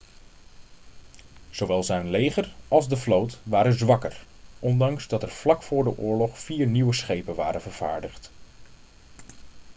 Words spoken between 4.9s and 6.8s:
dat er vlak voor de oorlog vier